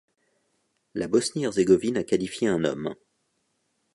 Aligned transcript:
La 0.95 1.07
Bosnie-Herzégovine 1.07 1.95
a 1.97 2.03
qualifié 2.03 2.47
un 2.47 2.63
homme. 2.65 2.95